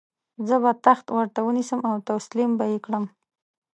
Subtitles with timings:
[0.47, 3.05] زه به تخت ورته ونیسم او تسلیم به یې کړم.